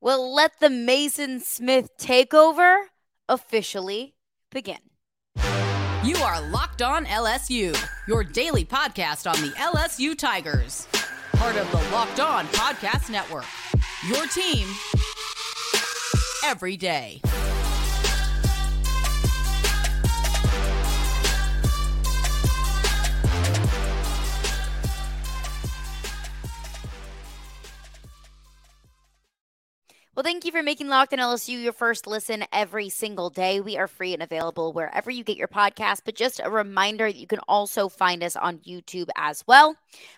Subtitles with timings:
[0.00, 2.84] will let the Maason Smith takeover
[3.28, 4.14] officially
[4.50, 4.78] begin.
[6.04, 7.76] You are Locked On LSU,
[8.06, 10.86] your daily podcast on the LSU Tigers.
[11.32, 13.44] Part of the Locked On Podcast Network.
[14.08, 14.66] Your team
[16.44, 17.20] every day.
[30.18, 33.60] Well, thank you for making Locked on LSU your first listen every single day.
[33.60, 36.00] We are free and available wherever you get your podcast.
[36.04, 39.76] But just a reminder you can also find us on YouTube as well.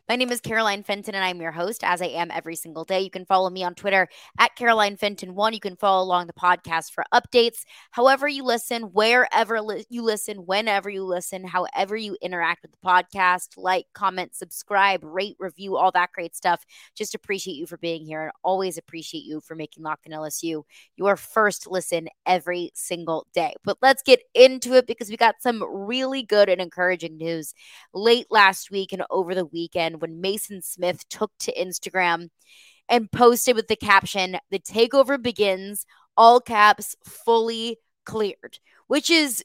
[0.08, 3.00] My name is Caroline Fenton, and I'm your host, as I am every single day.
[3.00, 5.52] You can follow me on Twitter at Caroline Fenton1.
[5.52, 7.64] You can follow along the podcast for updates.
[7.92, 12.78] However, you listen, wherever li- you listen, whenever you listen, however you interact with the
[12.84, 16.64] podcast, like, comment, subscribe, rate, review, all that great stuff.
[16.96, 20.64] Just appreciate you for being here and always appreciate you for making Locked on LSU
[20.96, 23.54] your first listen every single day.
[23.64, 27.54] But let's get into it because we got some really good and encouraging news
[27.94, 32.28] late last week and over the weekend when Maason Smith took to Instagram
[32.88, 35.86] and posted with the caption, The takeover begins,
[36.16, 38.58] all caps, fully cleared,
[38.88, 39.44] which is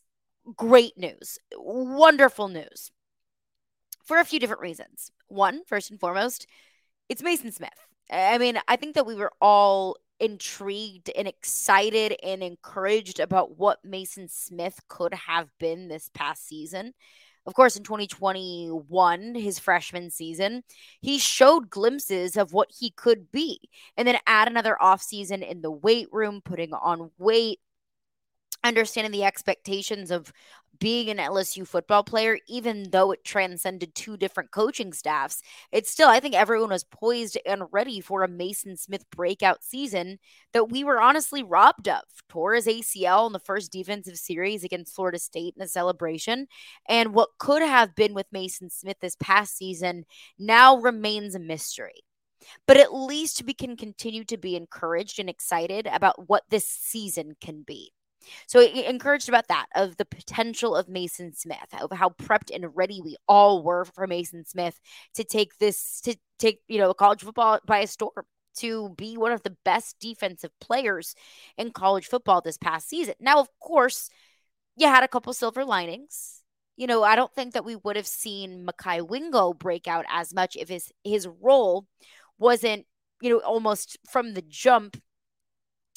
[0.55, 2.91] great news, wonderful news
[4.05, 5.11] for a few different reasons.
[5.27, 6.47] One, first and foremost,
[7.09, 7.69] it's Maason Smith.
[8.11, 13.85] I mean, I think that we were all intrigued and excited and encouraged about what
[13.85, 16.93] Maason Smith could have been this past season.
[17.45, 20.63] Of course, in 2021, his freshman season,
[21.01, 23.59] he showed glimpses of what he could be.
[23.97, 27.59] And then add another offseason in the weight room, putting on weight,
[28.65, 30.31] understanding the expectations of
[30.79, 35.41] being an LSU football player, even though it transcended two different coaching staffs,
[35.71, 40.19] it's still, I think everyone was poised and ready for a Maason Smith breakout season
[40.53, 42.03] that we were honestly robbed of.
[42.29, 46.47] Tore his ACL in the first defensive series against Florida State in a celebration.
[46.87, 50.05] And what could have been with Maason Smith this past season
[50.37, 52.03] now remains a mystery.
[52.67, 57.35] But at least we can continue to be encouraged and excited about what this season
[57.41, 57.91] can be.
[58.47, 63.01] So encouraged about that, of the potential of Maason Smith, of how prepped and ready
[63.01, 64.79] we all were for Maason Smith
[65.15, 68.25] to take this, to take, you know, college football by a storm
[68.57, 71.15] to be one of the best defensive players
[71.57, 73.15] in college football this past season.
[73.19, 74.09] Now, of course,
[74.77, 76.41] you had a couple silver linings.
[76.77, 80.33] You know, I don't think that we would have seen Mekhi Wingo break out as
[80.33, 81.85] much if his his role
[82.37, 82.85] wasn't,
[83.21, 84.97] you know, almost from the jump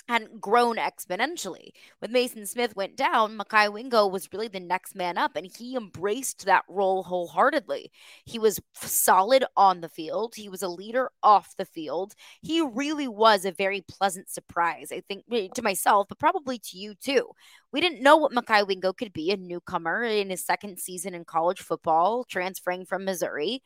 [0.08, 1.70] hadn't grown exponentially.
[1.98, 5.76] When Maason Smith went down, Mekhi Wingo was really the next man up, and he
[5.76, 7.90] embraced that role wholeheartedly.
[8.24, 12.14] He was solid on the field, he was a leader off the field.
[12.40, 16.78] He really was a very pleasant surprise, I think, eh, to myself, but probably to
[16.78, 17.30] you too.
[17.72, 21.24] We didn't know what Mekhi Wingo could be, a newcomer in his second season in
[21.24, 23.62] college football, transferring from Missouri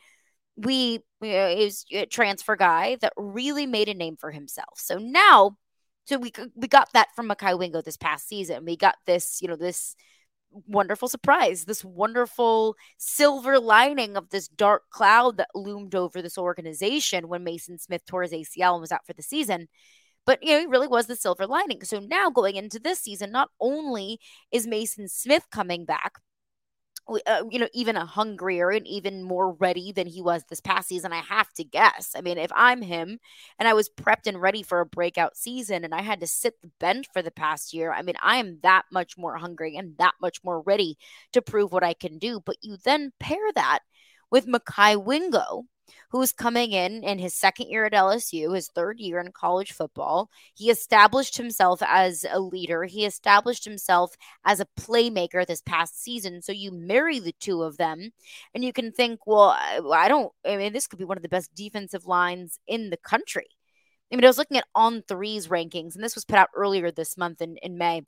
[0.55, 4.77] we know, is a transfer guy that really made a name for himself.
[4.77, 5.57] So now
[6.05, 8.65] so we we got that from Mekhi Wingo this past season.
[8.65, 9.95] We got this, you know, this
[10.67, 17.27] wonderful surprise, this wonderful silver lining of this dark cloud that loomed over this organization
[17.27, 19.67] when Maason Smith tore his ACL and was out for the season.
[20.25, 21.83] But you know, he really was the silver lining.
[21.83, 24.19] So now going into this season, not only
[24.51, 26.13] is Maason Smith coming back,
[27.07, 30.87] uh, you know, even a hungrier and even more ready than he was this past
[30.87, 31.11] season.
[31.11, 32.13] I have to guess.
[32.15, 33.19] I mean, if I'm him
[33.59, 36.61] and I was prepped and ready for a breakout season and I had to sit
[36.61, 39.97] the bench for the past year, I mean, I am that much more hungry and
[39.97, 40.97] that much more ready
[41.33, 42.39] to prove what I can do.
[42.39, 43.79] But you then pair that
[44.31, 45.65] with Mekhi Wingo,
[46.09, 50.29] who's coming in in his second year at LSU, his third year in college football.
[50.53, 56.41] He established himself as a leader, he established himself as a playmaker this past season.
[56.41, 58.11] So you marry the two of them,
[58.53, 61.29] and you can think, well, I don't, I mean, this could be one of the
[61.29, 63.47] best defensive lines in the country.
[64.11, 67.17] I mean, I was looking at On3's rankings, and this was put out earlier this
[67.17, 68.03] month in, in May.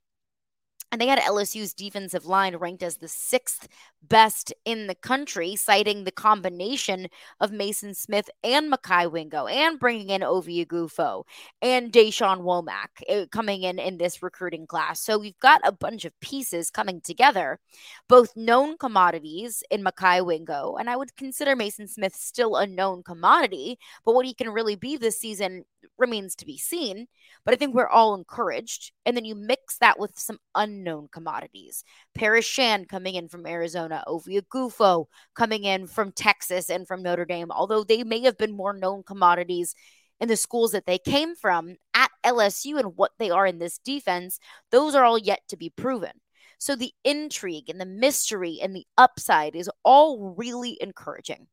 [0.92, 3.68] And they had LSU's defensive line ranked as the sixth
[4.08, 7.08] best in the country, citing the combination
[7.40, 11.24] of Maason Smith and Mekhi Wingo and bringing in Ovie Oghoufo
[11.62, 15.02] and Dashawn Womack eh, coming in in this recruiting class.
[15.02, 17.60] So we've got a bunch of pieces coming together,
[18.08, 23.04] both known commodities in Mekhi Wingo, and I would consider Maason Smith still a known
[23.04, 25.66] commodity, but what he can really be this season
[25.98, 27.08] remains to be seen.
[27.44, 28.92] But I think we're all encouraged.
[29.06, 31.84] And then you mix that with some unknown commodities.
[32.14, 35.06] Paris Shand coming in from Arizona, Ovie Oghoufo
[35.36, 39.04] coming in from Texas and from Notre Dame, although they may have been more known
[39.04, 39.76] commodities
[40.20, 43.80] in the schools that they came from at LSU and what they are in this
[43.80, 44.40] defense,
[44.72, 46.12] those are all yet to be proven.
[46.58, 51.48] So the intrigue and the mystery and the upside is all really encouraging.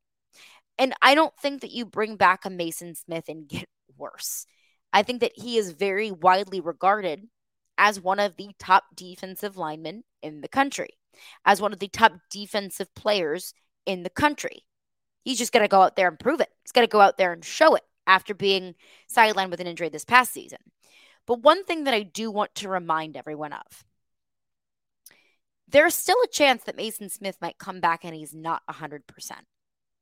[0.77, 3.67] And I don't think that you bring back a Maason Smith and get
[3.97, 4.45] worse.
[4.91, 7.27] I think that he is very widely regarded
[7.77, 10.89] as one of the top defensive linemen in the country,
[11.45, 13.53] as one of the top defensive players
[13.85, 14.63] in the country.
[15.23, 16.49] He's just going to go out there and prove it.
[16.63, 18.75] He's going to go out there and show it after being
[19.11, 20.59] sidelined with an injury this past season.
[21.25, 23.85] But one thing that I do want to remind everyone of
[25.67, 29.01] there's still a chance that Maason Smith might come back and he's not 100%.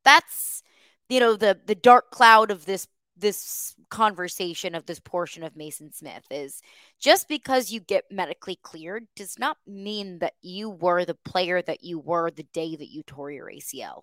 [0.04, 0.64] That's
[1.10, 2.88] you know the the dark cloud of this
[3.22, 6.62] this conversation of this portion of Maason Smith is
[7.00, 11.84] just because you get medically cleared does not mean that you were the player that
[11.84, 14.02] you were the day that you tore your ACL.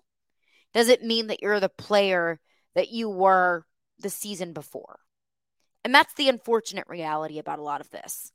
[0.73, 2.39] Does it mean that you're the player
[2.75, 3.65] that you were
[3.99, 4.99] the season before?
[5.83, 8.31] And that's the unfortunate reality about a lot of this.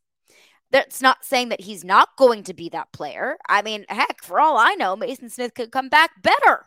[0.70, 3.36] That's not saying that he's not going to be that player.
[3.48, 6.66] I mean, heck, for all I know, Maason Smith could come back better.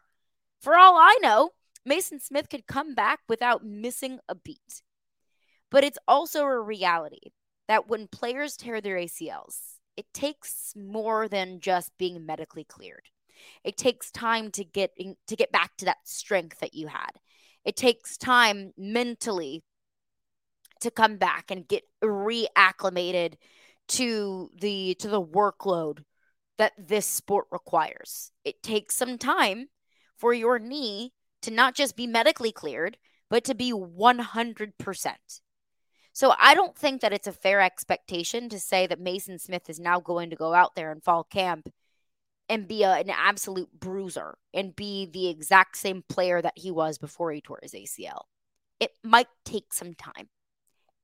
[0.61, 1.51] For all I know,
[1.87, 4.81] Maason Smith could come back without missing a beat.
[5.69, 7.31] But it's also a reality
[7.67, 13.09] that when players tear their ACLs, it takes more than just being medically cleared.
[13.63, 17.11] It takes time to get in, to get back to that strength that you had.
[17.65, 19.63] It takes time mentally
[20.81, 23.35] to come back and get reacclimated
[23.89, 26.03] to the to the workload
[26.57, 28.31] that this sport requires.
[28.43, 29.67] It takes some time
[30.17, 32.97] for your knee to not just be medically cleared,
[33.29, 35.41] but to be 100%.
[36.13, 39.79] So I don't think that it's a fair expectation to say that Maason Smith is
[39.79, 41.69] now going to go out there in fall camp
[42.49, 46.97] and be a, an absolute bruiser and be the exact same player that he was
[46.97, 48.21] before he tore his ACL.
[48.79, 50.29] It might take some time.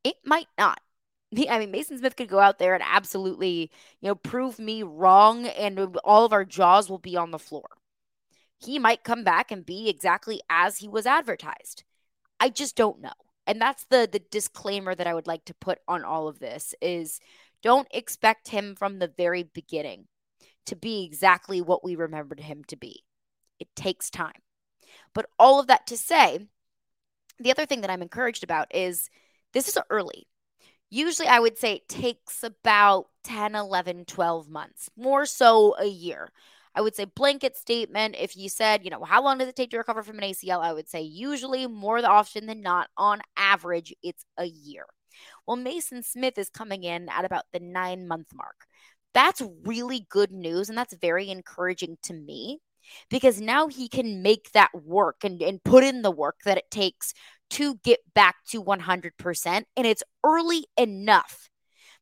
[0.03, 0.79] It might not.
[1.50, 3.71] I mean, Maason Smith could go out there and absolutely,
[4.01, 7.68] you know, prove me wrong, and all of our jaws will be on the floor
[8.63, 11.83] he might come back and be exactly as he was advertised.
[12.39, 13.13] I just don't know.
[13.45, 16.74] And that's the the disclaimer that I would like to put on all of this
[16.81, 17.19] is
[17.62, 20.07] don't expect him from the very beginning
[20.65, 23.04] to be exactly what we remembered him to be.
[23.60, 24.42] It takes time.
[25.13, 26.48] But all of that to say,
[27.39, 29.10] the other thing that I'm encouraged about is
[29.54, 30.27] this is early.
[30.89, 36.31] Usually I would say it takes about 10, 11, 12 months, more so a year
[36.75, 38.15] I would say blanket statement.
[38.17, 40.61] If you said, you know, how long does it take to recover from an ACL?
[40.61, 44.85] I would say usually more often than not, on average, it's a year.
[45.45, 48.65] Well, Maason Smith is coming in at about the nine month mark.
[49.13, 50.69] That's really good news.
[50.69, 52.59] And that's very encouraging to me
[53.09, 56.69] because now he can make that work and, and put in the work that it
[56.71, 57.13] takes
[57.51, 59.63] to get back to 100%.
[59.77, 61.49] And it's early enough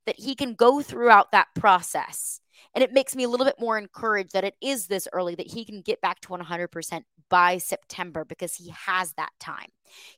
[0.05, 2.39] that he can go throughout that process
[2.73, 5.51] and it makes me a little bit more encouraged that it is this early that
[5.51, 9.69] he can get back to 100% by September because he has that time.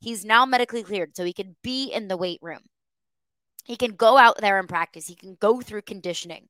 [0.02, 2.62] He's now medically cleared, so he can be in the weight room.
[3.64, 5.08] He can go out there and practice.
[5.08, 6.50] He can go through conditioning.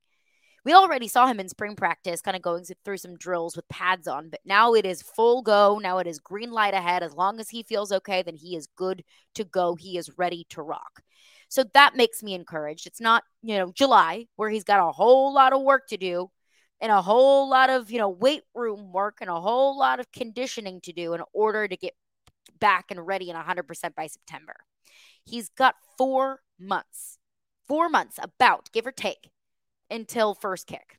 [0.65, 4.07] We already saw him in spring practice, kind of going through some drills with pads
[4.07, 5.77] on, but now it is full go.
[5.81, 7.03] Now it is green light ahead.
[7.03, 9.03] As long as he feels okay, then he is good
[9.35, 9.75] to go.
[9.75, 11.01] He is ready to rock.
[11.53, 12.87] So that makes me encouraged.
[12.87, 16.31] It's not, you know, July where he's got a whole lot of work to do
[16.81, 20.11] and a whole lot of, you know, weight room work and a whole lot of
[20.11, 21.93] conditioning to do in order to get
[22.59, 24.55] back and ready and 100% by September.
[25.23, 27.19] He's got four months,
[27.67, 29.29] four months about, give or take,
[29.91, 30.97] until first kick.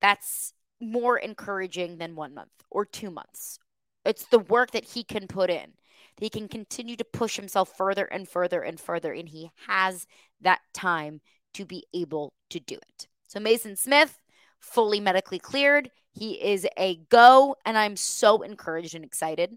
[0.00, 3.58] That's more encouraging than one month or two months.
[4.06, 5.74] It's the work that he can put in
[6.20, 10.06] he can continue to push himself further and further and further, and he has
[10.40, 11.20] that time
[11.54, 13.08] to be able to do it.
[13.26, 14.20] So, Maason Smith,
[14.60, 15.90] fully medically cleared.
[16.12, 19.56] He is a go, and I'm so encouraged and excited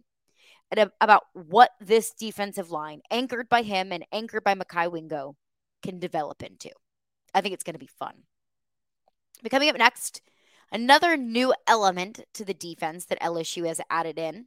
[1.02, 5.36] about what this defensive line, anchored by him and anchored by Mekhi Wingo,
[5.84, 6.72] can develop into.
[7.34, 8.14] I think it's going to be fun.
[9.42, 10.22] But coming up next,
[10.72, 14.46] another new element to the defense that LSU has added in.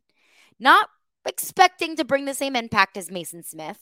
[0.59, 0.89] Not
[1.27, 3.79] expecting to bring the same impact as Maason Smith,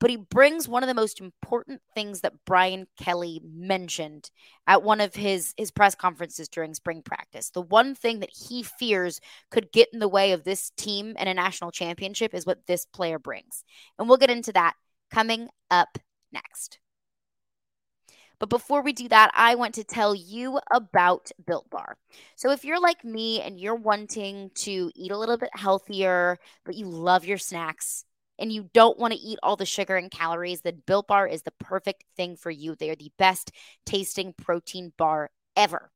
[0.00, 4.30] but he brings one of the most important things that Brian Kelly mentioned
[4.66, 7.50] at one of his his press conferences during spring practice.
[7.50, 11.28] The one thing that he fears could get in the way of this team and
[11.28, 13.64] a national championship is what this player brings.
[13.98, 14.74] And we'll get into that
[15.10, 15.98] coming up
[16.32, 16.78] next.
[18.40, 21.96] But before we do that, I want to tell you about Built Bar.
[22.36, 26.76] So if you're like me and you're wanting to eat a little bit healthier, but
[26.76, 28.04] you love your snacks,
[28.38, 31.42] and you don't want to eat all the sugar and calories, then Built Bar is
[31.42, 32.74] the perfect thing for you.
[32.74, 33.50] They are the best
[33.84, 35.90] tasting protein bar ever.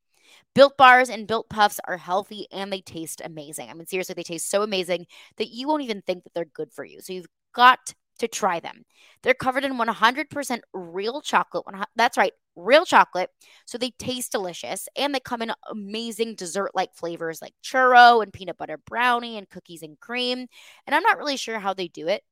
[0.54, 3.70] Built bars and built puffs are healthy and they taste amazing.
[3.70, 5.06] I mean, seriously, they taste so amazing
[5.36, 7.00] that you won't even think that they're good for you.
[7.00, 8.84] So you've got to try them.
[9.22, 11.64] They're covered in 100% real chocolate.
[11.96, 13.30] That's right, real chocolate.
[13.66, 18.32] So they taste delicious and they come in amazing dessert like flavors like churro and
[18.32, 20.46] peanut butter brownie and cookies and cream.
[20.86, 22.22] And I'm not really sure how they do it.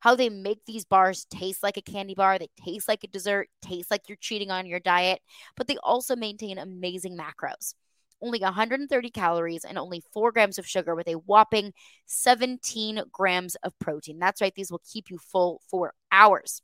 [0.00, 3.48] How they make these bars taste like a candy bar, they taste like a dessert,
[3.60, 5.20] taste like you're cheating on your diet,
[5.56, 7.74] but they also maintain amazing macros
[8.22, 11.72] only 130 calories and only 4 grams of sugar with a whopping
[12.06, 14.18] 17 grams of protein.
[14.18, 16.62] That's right, these will keep you full for hours.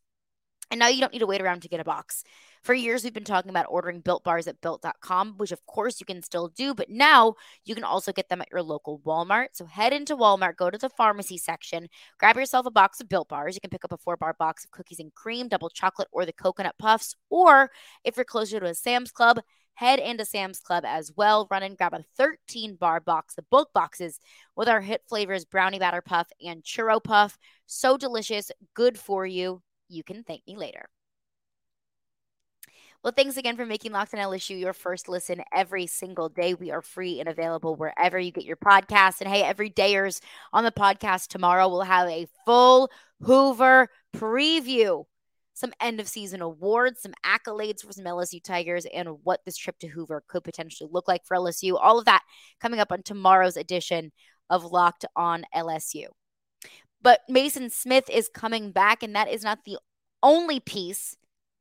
[0.70, 2.24] And now you don't need to wait around to get a box.
[2.64, 6.06] For years, we've been talking about ordering built bars at built.com, which of course you
[6.06, 7.34] can still do, but now
[7.64, 9.48] you can also get them at your local Walmart.
[9.52, 11.86] So head into Walmart, go to the pharmacy section,
[12.18, 13.54] grab yourself a box of built bars.
[13.54, 16.26] You can pick up a four bar box of cookies and cream, double chocolate, or
[16.26, 17.14] the coconut puffs.
[17.30, 17.70] Or
[18.02, 19.40] if you're closer to a Sam's Club,
[19.76, 21.46] head into Sam's Club as well.
[21.50, 24.18] Run and grab a 13 bar box of bulk boxes
[24.56, 27.38] with our hit flavors brownie batter puff and churro puff.
[27.66, 29.62] So delicious, good for you.
[29.88, 30.86] You can thank me later.
[33.04, 36.54] Well, thanks again for making Locked on LSU your first listen every single day.
[36.54, 39.20] We are free and available wherever you get your podcast.
[39.20, 40.20] And hey, every dayers
[40.52, 42.90] on the podcast tomorrow, we'll have a full
[43.20, 45.04] Hoover preview
[45.56, 49.78] some end of season awards, some accolades for some LSU Tigers, and what this trip
[49.78, 51.78] to Hoover could potentially look like for LSU.
[51.80, 52.22] All of that
[52.60, 54.12] coming up on tomorrow's edition
[54.50, 56.08] of Locked on LSU.
[57.00, 59.78] But Maason Smith is coming back, and that is not the
[60.22, 61.16] only piece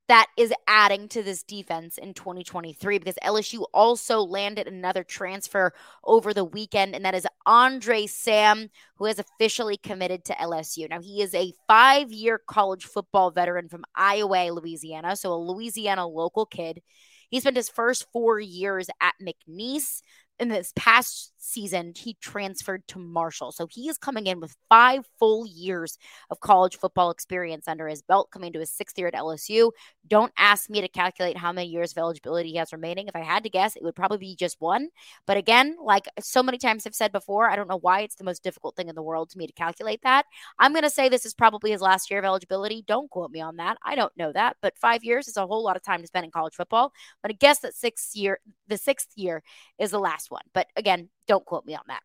[0.08, 6.34] that is adding to this defense in 2023 because LSU also landed another transfer over
[6.34, 10.90] the weekend, and that is Andre Sam, who has officially committed to LSU.
[10.90, 16.08] Now, he is a five year college football veteran from Iowa, Louisiana, so a Louisiana
[16.08, 16.82] local kid.
[17.30, 20.02] He spent his first four years at McNeese
[20.40, 23.52] in this past season, he transferred to Marshall.
[23.52, 25.98] So he is coming in with five full years
[26.30, 29.72] of college football experience under his belt, coming to his sixth year at LSU.
[30.08, 33.08] Don't ask me to calculate how many years of eligibility he has remaining.
[33.08, 34.90] If I had to guess, it would probably be just one.
[35.26, 38.24] But again, like so many times I've said before, I don't know why it's the
[38.24, 40.26] most difficult thing in the world to me to calculate that.
[40.60, 42.84] I'm going to say this is probably his last year of eligibility.
[42.88, 43.78] Don't quote me on that.
[43.84, 44.58] I don't know that.
[44.62, 46.92] But five years is a whole lot of time to spend in college football.
[47.22, 49.44] But I guess that sixth year, the sixth year
[49.80, 50.44] is the last one.
[50.54, 52.02] But again, don't quote me on that.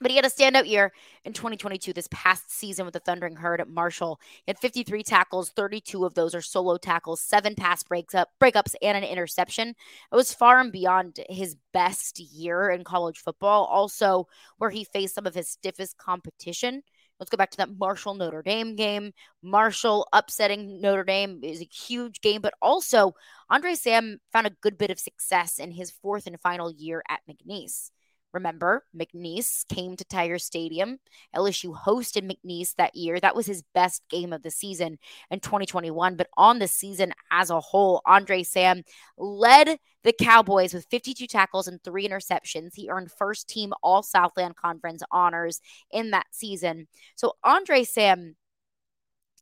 [0.00, 0.92] But he had a standout year
[1.26, 4.18] in 2022, this past season with the Thundering Herd at Marshall.
[4.46, 8.74] He had 53 tackles, 32 of those are solo tackles, seven pass breaks up, breakups,
[8.80, 9.68] and an interception.
[9.68, 15.14] It was far and beyond his best year in college football, also where he faced
[15.14, 16.82] some of his stiffest competition.
[17.18, 19.12] Let's go back to that Marshall Notre Dame game.
[19.42, 23.14] Marshall upsetting Notre Dame is a huge game, but also
[23.50, 27.20] Andre Sam found a good bit of success in his fourth and final year at
[27.28, 27.90] McNeese.
[28.32, 30.98] Remember, McNeese came to Tiger Stadium.
[31.34, 33.18] LSU hosted McNeese that year.
[33.18, 34.98] That was his best game of the season
[35.30, 36.16] in 2021.
[36.16, 38.82] But on the season as a whole, Andre Sam
[39.18, 42.74] led the Cowboys with 52 tackles and three interceptions.
[42.74, 45.60] He earned first team All Southland Conference honors
[45.90, 46.86] in that season.
[47.16, 48.36] So Andre Sam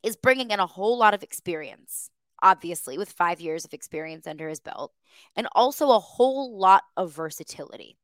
[0.02, 4.49] is bringing in a whole lot of experience obviously, with five years of experience under
[4.49, 4.92] his belt,
[5.35, 7.99] and also a whole lot of versatility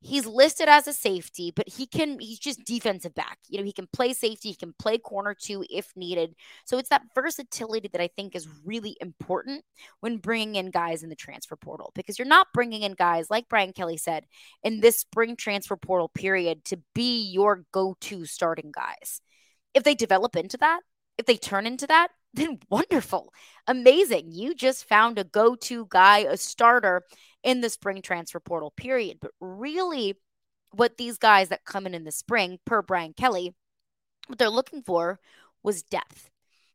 [0.00, 3.38] he's listed as a safety, but he can, he's just defensive back.
[3.48, 6.34] You know, he can play safety, he can play corner too if needed.
[6.64, 9.64] So it's that versatility that I think is really important
[10.00, 13.48] when bringing in guys in the transfer portal because you're not bringing in guys, like
[13.48, 14.24] Brian Kelly said,
[14.62, 19.20] in this spring transfer portal period to be your go to starting guys.
[19.74, 20.80] If they develop into that,
[21.18, 23.32] if they turn into that, then wonderful,
[23.66, 24.32] amazing.
[24.32, 27.02] You just found a go to guy, a starter
[27.42, 29.18] in the spring transfer portal period.
[29.20, 30.16] But really,
[30.72, 33.54] what these guys that come in in the spring, per Brian Kelly,
[34.26, 35.18] what they're looking for
[35.62, 36.30] was depth.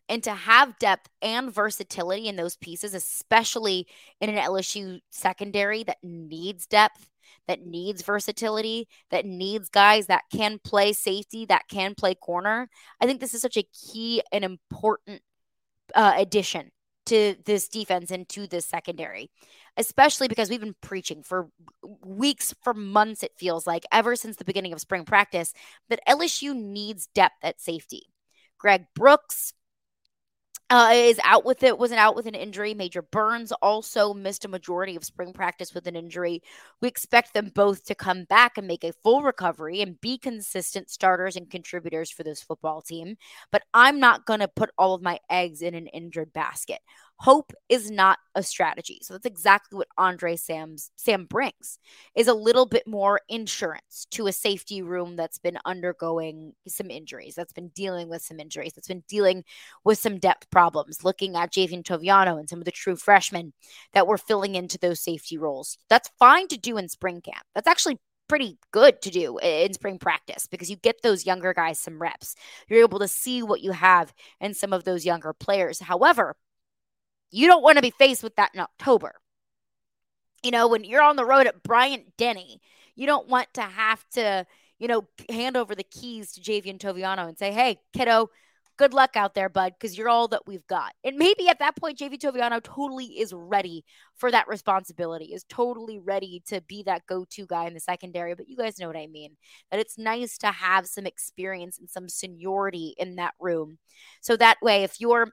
[0.10, 3.88] And to have depth and versatility in those pieces, especially
[4.20, 7.08] in an LSU secondary that needs depth,
[7.48, 12.70] that needs versatility, that needs guys that can play safety, that can play corner.
[13.00, 15.22] I think this is such a key and important
[15.96, 16.72] uh, addition
[17.05, 19.29] to this defense and to this secondary,
[19.77, 21.50] especially because we've been preaching for
[22.03, 25.53] weeks, for months, it feels like, ever since the beginning of spring practice,
[25.89, 28.08] that LSU needs depth at safety.
[28.58, 29.53] Greg Brooks,
[30.70, 32.74] uh, is out with it, wasn't out with an injury.
[32.74, 36.41] Major Burns also missed a majority of spring practice with an injury.
[36.82, 40.89] We expect them both to come back and make a full recovery and be consistent
[40.89, 43.17] starters and contributors for this football team.
[43.51, 46.79] But I'm not going to put all of my eggs in an injured basket
[47.24, 49.00] hope is not a strategy.
[49.01, 51.79] So that's exactly what Andre Sam's Sam brings
[52.15, 57.36] is a little bit more insurance to a safety room that's been undergoing some injuries,
[57.36, 59.46] that's been dealing with some injuries, that's been dealing
[59.86, 63.54] with some depth problems, looking at Javien Toviano and some of the true freshmen
[63.94, 65.78] that were filling into those safety roles.
[65.90, 67.44] That's fine to do in spring camp.
[67.56, 71.80] That's actually pretty good to do in spring practice because you get those younger guys
[71.80, 72.36] some reps.
[72.70, 75.80] You're able to see what you have in some of those younger players.
[75.80, 76.36] However,
[77.32, 79.16] you don't want to be faced with that in October.
[80.44, 82.62] You know, when you're on the road at Bryant Denny,
[82.96, 84.46] you don't want to have to,
[84.78, 88.30] you know, hand over the keys to Javien Toviano and say, hey, kiddo,
[88.77, 90.94] good luck out there, bud, because you're all that we've got.
[91.03, 93.84] And maybe at that point, Javien Toviano totally is ready
[94.15, 98.36] for that responsibility, is totally ready to be that go to guy in the secondary.
[98.36, 99.38] But you guys know what I mean.
[99.72, 103.77] That it's nice to have some experience and some seniority in that room.
[104.22, 105.30] So that way, if you're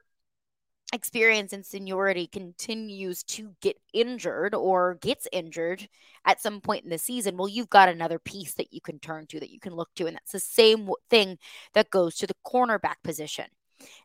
[0.93, 5.87] experience and seniority continues to get injured or gets injured
[6.25, 9.25] at some point in the season, well, you've got another piece that you can turn
[9.27, 10.07] to, that you can look to.
[10.07, 11.37] And that's the same thing
[11.73, 13.45] that goes to the cornerback position.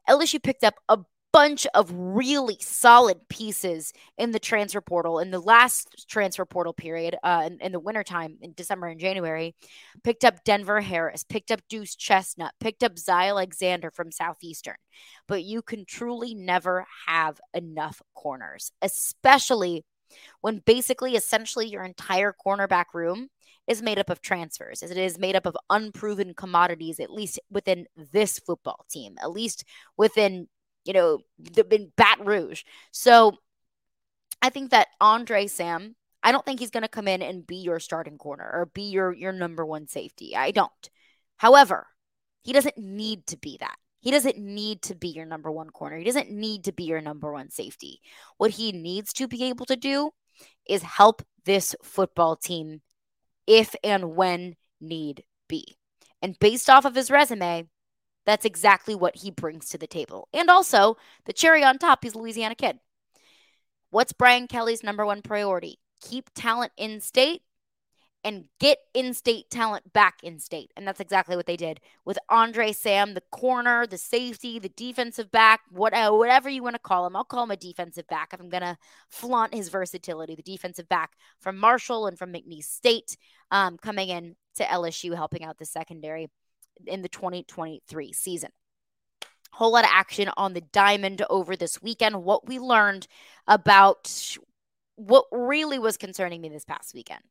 [0.08, 0.98] LSU picked up a
[1.36, 7.14] bunch of really solid pieces in the transfer portal in the last transfer portal period
[7.22, 9.54] uh, in, in the wintertime in December and January.
[10.02, 14.76] Picked up Denver Harris, picked up Deuce Chestnut, picked up Zy Alexander from Southeastern.
[15.28, 19.84] But you can truly never have enough corners, especially
[20.40, 23.28] when basically, essentially, your entire cornerback room
[23.66, 27.38] is made up of transfers, as it is made up of unproven commodities, at least
[27.50, 29.64] within this football team, at least
[29.98, 30.48] within
[30.86, 31.20] you know,
[31.70, 32.62] in Baton Rouge.
[32.92, 33.36] So
[34.40, 37.56] I think that Andre Sam, I don't think he's going to come in and be
[37.56, 40.36] your starting corner or be your your number one safety.
[40.36, 40.90] I don't.
[41.36, 41.88] However,
[42.42, 43.76] he doesn't need to be that.
[44.00, 45.98] He doesn't need to be your number one corner.
[45.98, 48.00] He doesn't need to be your number one safety.
[48.36, 50.10] What he needs to be able to do
[50.68, 52.82] is help this football team
[53.46, 55.76] if and when need be.
[56.22, 57.68] And based off of his resume,
[58.26, 60.28] that's exactly what he brings to the table.
[60.34, 62.78] And also, the cherry on top, he's Louisiana kid.
[63.90, 65.78] What's Brian Kelly's number one priority?
[66.00, 67.42] Keep talent in state
[68.26, 70.72] and get in state talent back in state.
[70.76, 75.30] And that's exactly what they did with Andre Sam, the corner, the safety, the defensive
[75.30, 77.14] back, whatever you want to call him.
[77.14, 78.76] I'll call him a defensive back if I'm going to
[79.08, 80.34] flaunt his versatility.
[80.34, 83.16] The defensive back from Marshall and from McNeese State
[83.52, 86.28] um, coming in to LSU, helping out the secondary
[86.86, 88.50] in the 2023 season.
[89.52, 92.22] Whole lot of action on the diamond over this weekend.
[92.22, 93.06] What we learned
[93.46, 94.36] about
[94.96, 97.22] what really was concerning me this past weekend.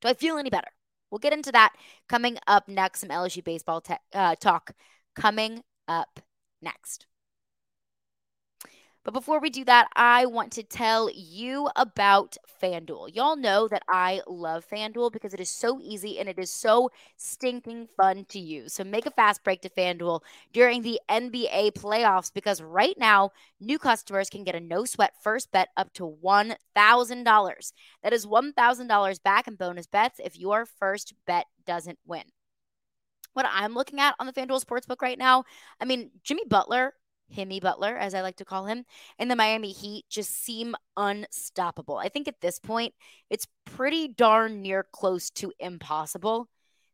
[0.00, 0.70] Do I feel any better?
[1.10, 1.74] We'll get into that
[2.08, 3.00] coming up next.
[3.00, 4.72] Some LSU baseball te- uh, talk
[5.14, 6.20] coming up
[6.60, 7.06] next.
[9.04, 13.14] But before we do that, I want to tell you about FanDuel.
[13.16, 16.88] Y'all know that I love FanDuel because it is so easy and it is so
[17.16, 18.74] stinking fun to use.
[18.74, 20.20] So make a fast break to FanDuel
[20.52, 25.50] during the NBA playoffs because right now, new customers can get a no sweat first
[25.50, 27.72] bet up to $1,000.
[28.04, 32.24] That is $1,000 back in bonus bets if your first bet doesn't win.
[33.32, 35.42] What I'm looking at on the FanDuel Sportsbook right now,
[35.80, 36.94] I mean, Jimmy Butler
[37.32, 38.84] Himmy Butler, as I like to call him,
[39.18, 41.96] and the Miami Heat just seem unstoppable.
[41.96, 42.94] I think at this point,
[43.30, 46.48] it's pretty darn near close to impossible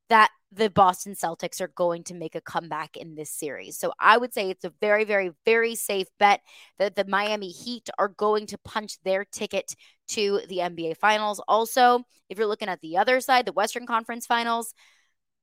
[0.08, 3.78] that the Boston Celtics are going to make a comeback in this series.
[3.78, 6.40] So I would say it's a very, very, very safe bet
[6.78, 9.74] that the Miami Heat are going to punch their ticket
[10.08, 11.40] to the NBA Finals.
[11.46, 14.72] Also, if you're looking at the other side, the Western Conference Finals,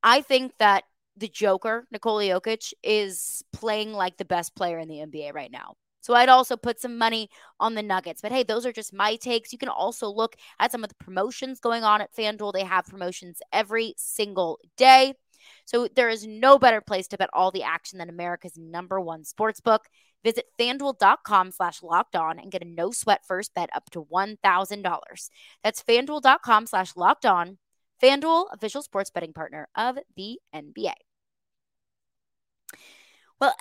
[0.02, 0.84] I think that
[1.18, 5.76] the Joker, Nikola Jokic, is playing like the best player in the NBA right now.
[6.02, 8.22] So I'd also put some money on the Nuggets.
[8.22, 9.52] But hey, those are just my takes.
[9.52, 12.54] You can also look at some of the promotions going on at FanDuel.
[12.54, 15.16] They have promotions every single day.
[15.66, 19.24] So there is no better place to bet all the action than America's number one
[19.24, 19.86] sports book.
[20.24, 25.30] Visit fanduel.com slash locked on and get a no sweat first bet up to $1,000.
[25.64, 27.58] That's fanduel.com slash locked on.
[28.02, 31.05] FanDuel, official sports betting partner of the NBA.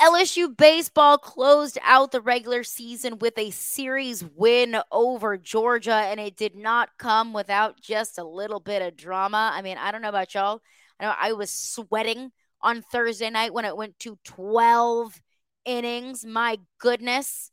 [0.00, 6.36] LSU baseball closed out the regular season with a series win over Georgia, and it
[6.36, 9.50] did not come without just a little bit of drama.
[9.52, 10.60] I mean, I don't know about y'all.
[11.00, 15.20] I know I was sweating on Thursday night when it went to 12
[15.64, 16.24] innings.
[16.24, 17.50] My goodness.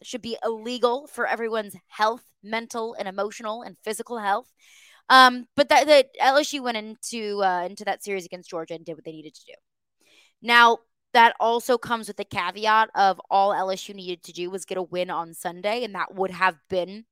[0.00, 4.52] It should be illegal for everyone's health, mental and emotional and physical health.
[5.08, 8.94] Um, but that, that LSU went into uh, into that series against Georgia and did
[8.94, 9.54] what they needed to do.
[10.42, 10.78] Now
[11.14, 14.82] that also comes with the caveat of all LSU needed to do was get a
[14.82, 17.06] win on Sunday, and that would have been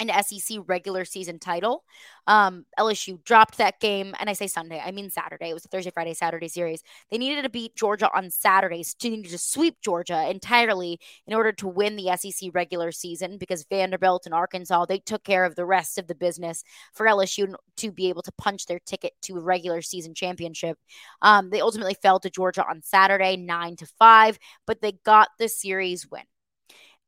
[0.00, 1.84] an SEC regular season title.
[2.26, 5.50] Um, LSU dropped that game, and I say Sunday, I mean Saturday.
[5.50, 6.82] It was a Thursday, Friday, Saturday series.
[7.10, 11.52] They needed to beat Georgia on Saturdays to need to sweep Georgia entirely in order
[11.52, 15.64] to win the SEC regular season because Vanderbilt and Arkansas they took care of the
[15.64, 19.40] rest of the business for LSU to be able to punch their ticket to a
[19.40, 20.78] regular season championship.
[21.22, 25.48] Um, they ultimately fell to Georgia on Saturday, nine to five, but they got the
[25.48, 26.22] series win.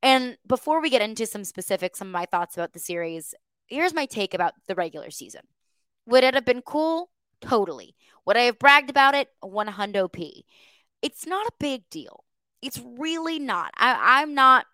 [0.05, 3.35] And before we get into some specifics, some of my thoughts about the series,
[3.67, 5.41] here's my take about the regular season.
[6.05, 7.09] Would it have been cool?
[7.41, 7.97] Totally.
[8.27, 9.29] Would I have bragged about it?
[9.41, 10.45] 100 P.
[11.01, 12.23] It's not a big deal.
[12.61, 13.73] It's really not.
[13.79, 14.67] I, I'm not,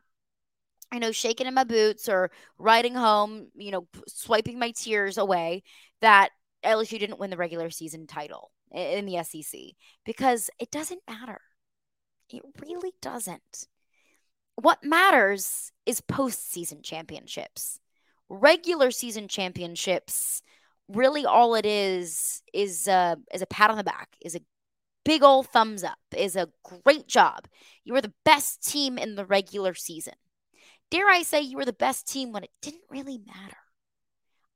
[0.92, 5.62] you know, shaking in my boots or riding home, you know, swiping my tears away
[6.00, 6.30] that
[6.64, 9.60] LSU didn't win the regular season title in the SEC
[10.04, 11.40] because it doesn't matter.
[12.30, 13.68] It really doesn't
[14.62, 17.78] what matters is postseason championships.
[18.28, 20.42] Regular season championships,
[20.88, 24.40] really all it is is a, is a pat on the back, is a
[25.04, 27.46] big old thumbs up, is a great job.
[27.84, 30.14] You were the best team in the regular season.
[30.90, 33.56] Dare I say you were the best team when it didn't really matter?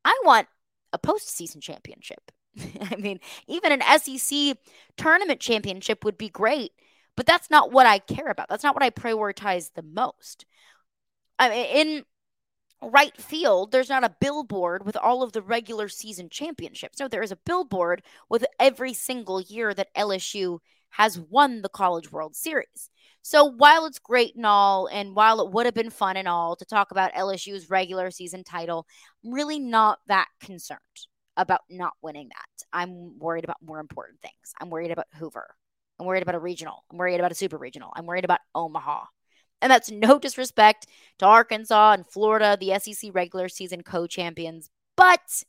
[0.04, 0.48] I want
[0.92, 2.30] a postseason championship.
[2.90, 4.56] I mean, even an SEC
[4.96, 6.72] tournament championship would be great
[7.16, 8.48] but that's not what I care about.
[8.48, 10.44] That's not what I prioritize the most.
[11.38, 12.04] I mean, in
[12.90, 17.00] right field, there's not a billboard with all of the regular season championships.
[17.00, 20.58] No, there is a billboard with every single year that LSU
[20.90, 22.90] has won the College World Series.
[23.22, 26.56] So while it's great and all, and while it would have been fun and all
[26.56, 28.86] to talk about LSU's regular season title,
[29.24, 30.78] I'm really not that concerned
[31.36, 32.66] about not winning that.
[32.72, 34.54] I'm worried about more important things.
[34.60, 35.56] I'm worried about Hoover.
[35.98, 36.84] I'm worried about a regional.
[36.90, 37.92] I'm worried about a super regional.
[37.94, 39.04] I'm worried about Omaha.
[39.62, 40.86] And that's no disrespect
[41.18, 45.44] to Arkansas and Florida, the SEC regular season co champions, but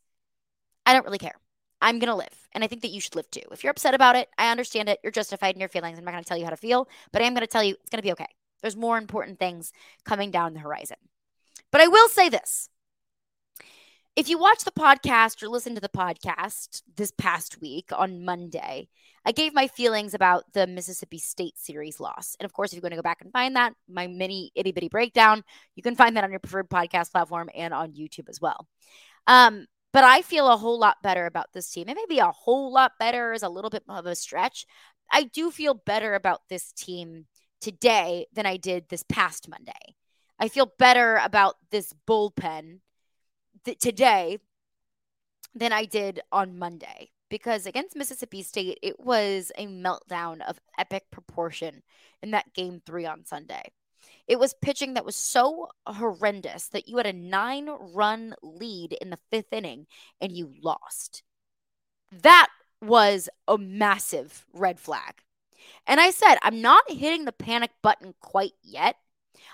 [0.86, 1.36] I don't really care.
[1.82, 2.48] I'm going to live.
[2.54, 3.42] And I think that you should live too.
[3.52, 5.00] If you're upset about it, I understand it.
[5.04, 5.98] You're justified in your feelings.
[5.98, 7.64] I'm not going to tell you how to feel, but I am going to tell
[7.64, 8.28] you it's going to be okay.
[8.62, 9.72] There's more important things
[10.06, 10.98] coming down the horizon.
[11.72, 12.70] But I will say this
[14.16, 18.88] if you watch the podcast or listen to the podcast this past week on Monday,
[19.26, 22.38] I gave my feelings about the Mississippi State series loss.
[22.40, 24.72] And of course, if you're going to go back and find that, my mini itty
[24.72, 25.44] bitty breakdown,
[25.76, 28.68] you can find that on your preferred podcast platform and on YouTube as well.
[29.28, 31.90] Um, but I feel a whole lot better about this team.
[31.90, 34.66] It may be a whole lot better is a little bit of a stretch.
[35.12, 37.26] I do feel better about this team
[37.60, 39.96] today than I did this past Monday.
[40.40, 42.80] I feel better about this bullpen
[43.66, 44.40] th- today
[45.54, 51.06] than I did on Monday because against Mississippi State, it was a meltdown of epic
[51.12, 51.82] proportion
[52.22, 53.64] in that game three on Sunday.
[54.28, 59.10] It was pitching that was so horrendous that you had a nine run lead in
[59.10, 59.88] the fifth inning
[60.22, 61.24] and you lost.
[62.12, 62.50] That
[62.82, 65.22] was a massive red flag.
[65.88, 68.96] And I said, I'm not hitting the panic button quite yet.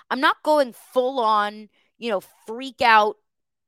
[0.09, 3.15] I'm not going full on, you know, freak out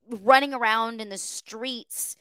[0.09, 2.15] running around in the streets,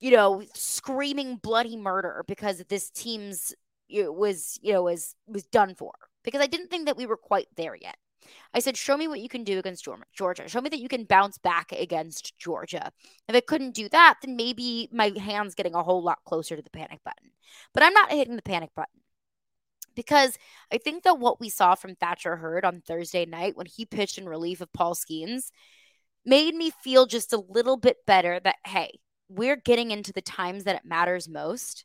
[0.00, 3.54] you know, screaming bloody murder because this team's
[3.88, 5.92] it was, you know, was was done for.
[6.24, 7.96] Because I didn't think that we were quite there yet.
[8.54, 10.48] I said, show me what you can do against Georgia.
[10.48, 12.92] Show me that you can bounce back against Georgia.
[13.28, 16.62] If I couldn't do that, then maybe my hand's getting a whole lot closer to
[16.62, 17.32] the panic button.
[17.74, 19.00] But I'm not hitting the panic button
[19.94, 20.38] because
[20.72, 24.18] I think that what we saw from Thatcher Hurd on Thursday night when he pitched
[24.18, 25.50] in relief of Paul Skenes
[26.24, 30.64] made me feel just a little bit better that, hey, we're getting into the times
[30.64, 31.84] that it matters most.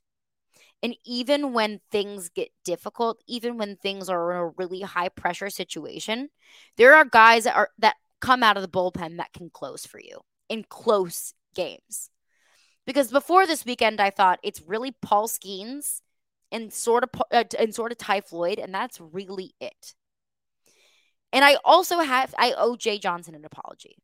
[0.84, 5.50] And even when things get difficult, even when things are in a really high pressure
[5.50, 6.30] situation,
[6.78, 10.00] there are guys that are that come out of the bullpen that can close for
[10.00, 10.19] you
[10.50, 12.12] in close games.
[12.86, 16.02] Because before this weekend, I thought it's really Paul Skenes
[16.52, 19.95] and sort of uh, and sort of Ty Floyd, and that's really it.
[21.34, 23.97] And I also have I owe Jay Johnson an apology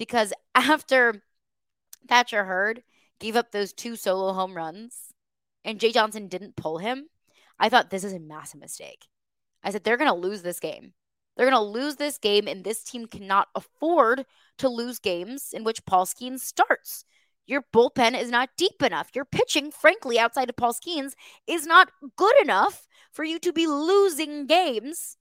[0.00, 1.22] because after
[2.08, 2.82] Thatcher Hurd
[3.20, 5.12] gave up those two solo home runs
[5.64, 7.06] and Jay Johnson didn't pull him,
[7.60, 9.06] I thought this is a massive mistake.
[9.62, 10.94] I said, they're going to lose this game.
[11.36, 14.24] They're going to lose this game, and this team cannot afford
[14.58, 17.04] to lose games in which Paul Skenes starts.
[17.46, 19.10] Your bullpen is not deep enough.
[19.14, 21.12] Your pitching, frankly, outside of Paul Skenes,
[21.46, 25.18] is not good enough for you to be losing games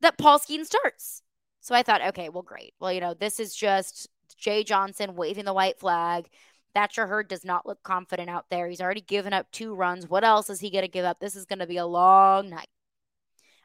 [0.00, 1.22] that Paul Skenes starts.
[1.64, 2.74] So I thought, okay, well, great.
[2.78, 6.28] Well, you know, this is just Jay Johnson waving the white flag.
[6.74, 8.68] Thatcher Hurd does not look confident out there.
[8.68, 10.06] He's already given up two runs.
[10.06, 11.20] What else is he going to give up?
[11.20, 12.68] This is going to be a long night.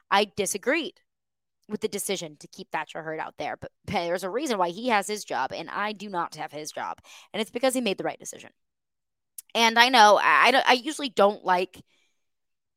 [0.09, 1.01] I disagreed
[1.67, 4.88] with the decision to keep Thatcher Hurd out there, but there's a reason why he
[4.88, 6.99] has his job and I do not have his job.
[7.33, 8.51] And it's because he made the right decision.
[9.53, 11.81] And I know I, I usually don't like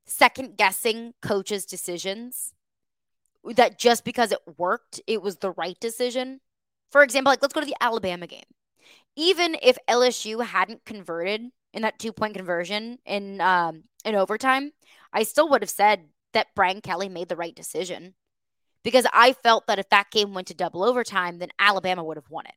[0.04, 2.54] second guessing coaches' decisions
[3.54, 6.40] that just because it worked, it was the right decision.
[6.90, 8.44] For example, like let's go to the Alabama game.
[9.16, 14.72] Even if LSU hadn't converted in that two point conversion in um, in overtime,
[15.12, 18.14] I still would have said that Brian Kelly made the right decision
[18.82, 22.30] because I felt that if that game went to double overtime, then Alabama would have
[22.30, 22.54] won it.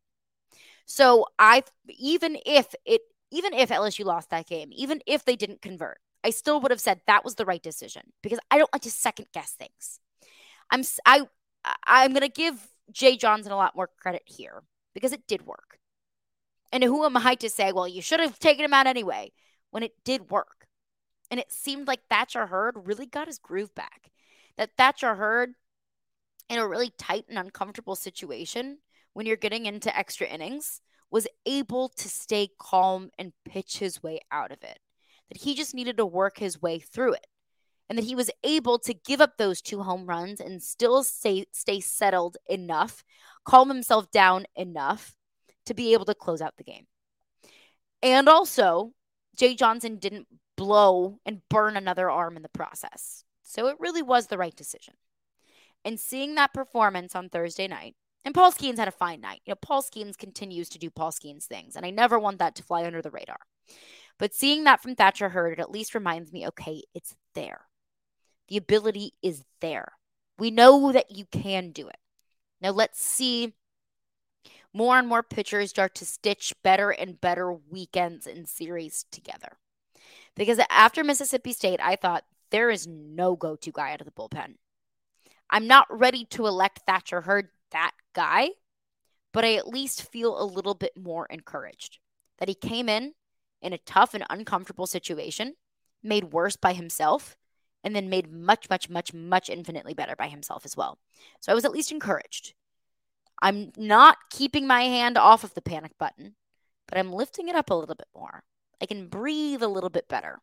[0.86, 5.62] So I even if it even if LSU lost that game, even if they didn't
[5.62, 8.84] convert, I still would have said that was the right decision because I don't like
[8.84, 10.00] to second guess things.
[10.70, 11.28] I'm I
[11.86, 15.80] I'm to give Jay Johnson a lot more credit here because it did work.
[16.72, 19.32] And who am I to say, well, you should have taken him out anyway
[19.72, 20.68] when it did work?
[21.32, 24.12] And it seemed like Thatcher Hurd really got his groove back.
[24.58, 25.54] That Thatcher Hurd,
[26.50, 28.80] in a really tight and uncomfortable situation,
[29.14, 34.20] when you're getting into extra innings, was able to stay calm and pitch his way
[34.32, 34.80] out of it.
[35.30, 37.28] That he just needed to work his way through it
[37.90, 41.46] and that he was able to give up those two home runs and still stay
[41.52, 43.04] stay settled enough,
[43.46, 45.14] calm himself down enough
[45.66, 46.88] to be able to close out the game.
[48.02, 48.92] And also,
[49.36, 53.24] Jay Johnson didn't blow and burn another arm in the process.
[53.44, 54.96] So it really was the right decision.
[55.84, 59.42] And seeing that performance on Thursday night, and Paul Skenes had a fine night.
[59.46, 62.56] You know, Paul Skenes continues to do Paul Skenes things, and I never want that
[62.56, 63.40] to fly under the radar.
[64.18, 67.68] But seeing that from Thatcher Hurd, it at least reminds me, okay, it's there.
[68.48, 69.94] The ability is there.
[70.38, 71.98] We know that you can do it.
[72.62, 73.54] Now let's see
[74.74, 79.58] more and more pitchers start to stitch better and better weekends and series together.
[80.36, 84.12] Because after Mississippi State, I thought there is no go to guy out of the
[84.12, 84.56] bullpen.
[85.50, 88.50] I'm not ready to elect Thatcher Hurd that guy,
[89.32, 92.00] but I at least feel a little bit more encouraged
[92.40, 93.14] that he came in
[93.62, 95.56] in a tough and uncomfortable situation,
[96.04, 97.38] made worse by himself,
[97.86, 100.98] and then made much, much, much, much infinitely better by himself as well.
[101.40, 102.56] So I was at least encouraged.
[103.42, 106.36] I'm not keeping my hand off of the panic button,
[106.88, 108.44] but I'm lifting it up a little bit more.
[108.82, 110.40] I can breathe a little bit better.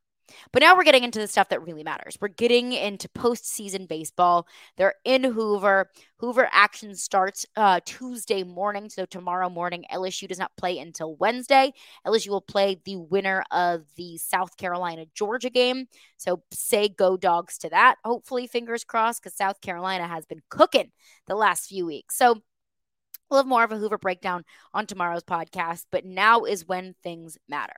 [0.53, 2.17] But now we're getting into the stuff that really matters.
[2.21, 4.47] We're getting into postseason baseball.
[4.77, 5.91] They're in Hoover.
[6.17, 8.89] Hoover action starts uh, Tuesday morning.
[8.89, 11.73] So tomorrow morning, LSU does not play until Wednesday.
[12.07, 15.87] LSU will play the winner of the South Carolina Georgia game.
[16.17, 17.97] So say go dogs to that.
[18.05, 20.93] Hopefully, fingers crossed, because South Carolina has been cooking
[21.27, 22.17] the last few weeks.
[22.17, 22.41] So
[23.31, 25.87] we'll have more of a Hoover breakdown on tomorrow's podcast.
[25.91, 27.77] But now is when things matter.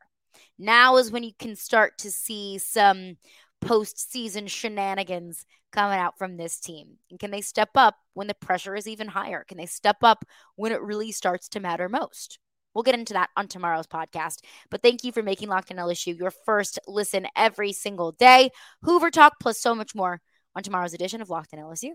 [0.59, 3.17] Now is when you can start to see some
[3.65, 6.99] postseason shenanigans coming out from this team.
[7.11, 9.45] And can they step up when the pressure is even higher?
[9.47, 10.25] Can they step up
[10.57, 12.39] when it really starts to matter most?
[12.75, 14.39] We'll get into that on tomorrow's podcast.
[14.71, 18.51] But thank you for making Locked on LSU your first listen every single day.
[18.83, 20.21] Hoover Talk plus so much more
[20.57, 21.91] on tomorrow's edition of Locked on LSU.